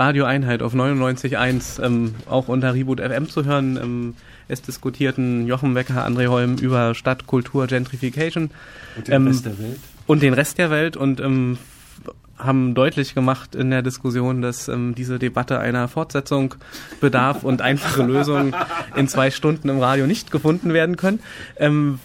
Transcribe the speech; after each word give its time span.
Radio 0.00 0.24
Einheit 0.24 0.62
auf 0.62 0.74
99.1, 0.74 1.84
ähm, 1.84 2.14
auch 2.26 2.48
unter 2.48 2.72
Reboot 2.72 3.00
FM 3.00 3.28
zu 3.28 3.44
hören. 3.44 3.76
Ähm, 3.76 4.14
es 4.48 4.62
diskutierten 4.62 5.46
Jochen 5.46 5.74
Wecker, 5.74 6.06
André 6.06 6.28
Holm 6.28 6.56
über 6.56 6.94
Stadt, 6.94 7.26
Kultur, 7.26 7.66
Gentrification. 7.66 8.50
Und 8.96 9.08
den 9.08 9.14
ähm, 9.14 9.26
Rest 9.26 9.44
der 9.44 9.58
Welt. 9.58 9.78
Und 10.06 10.22
den 10.22 10.32
Rest 10.32 10.56
der 10.56 10.70
Welt 10.70 10.96
und 10.96 11.20
ähm, 11.20 11.58
haben 12.38 12.74
deutlich 12.74 13.14
gemacht 13.14 13.54
in 13.54 13.70
der 13.70 13.82
Diskussion, 13.82 14.40
dass 14.40 14.68
ähm, 14.68 14.94
diese 14.94 15.18
Debatte 15.18 15.58
einer 15.58 15.86
Fortsetzung 15.86 16.54
bedarf 17.02 17.44
und 17.44 17.60
einfache 17.60 18.02
Lösungen 18.02 18.56
in 18.96 19.06
zwei 19.06 19.30
Stunden 19.30 19.68
im 19.68 19.80
Radio 19.80 20.06
nicht 20.06 20.30
gefunden 20.30 20.72
werden 20.72 20.96
können. 20.96 21.20
Ähm, 21.58 22.00